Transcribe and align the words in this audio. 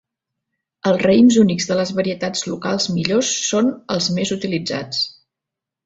Els 0.91 1.03
raïms 1.07 1.37
únics 1.41 1.69
de 1.73 1.77
les 1.81 1.93
varietats 1.99 2.43
locals 2.53 2.91
millors 2.97 3.31
són 3.53 3.73
els 3.97 4.09
més 4.19 4.37
utilitzats. 4.41 5.09